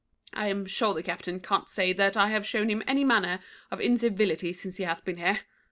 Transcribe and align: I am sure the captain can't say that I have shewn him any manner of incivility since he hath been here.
I 0.33 0.47
am 0.47 0.65
sure 0.65 0.95
the 0.95 1.03
captain 1.03 1.39
can't 1.39 1.69
say 1.69 1.93
that 1.93 2.17
I 2.17 2.29
have 2.29 2.43
shewn 2.43 2.71
him 2.71 2.81
any 2.87 3.03
manner 3.03 3.39
of 3.69 3.79
incivility 3.79 4.51
since 4.51 4.77
he 4.77 4.83
hath 4.83 5.05
been 5.05 5.17
here. 5.17 5.41